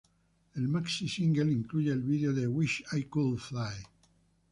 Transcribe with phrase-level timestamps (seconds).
[0.55, 3.83] El maxi-single incluye el vídeo de "Wish I Could Fly".